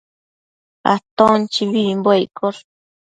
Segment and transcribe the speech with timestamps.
[0.93, 2.61] Aton chibibimbuec iccosh